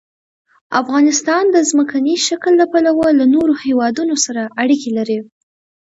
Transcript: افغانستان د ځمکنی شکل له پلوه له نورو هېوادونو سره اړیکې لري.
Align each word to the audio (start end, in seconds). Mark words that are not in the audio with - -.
افغانستان 0.81 1.43
د 1.51 1.57
ځمکنی 1.69 2.15
شکل 2.27 2.53
له 2.61 2.65
پلوه 2.73 3.07
له 3.19 3.25
نورو 3.35 3.53
هېوادونو 3.63 4.15
سره 4.25 4.41
اړیکې 4.63 4.89
لري. 4.97 5.17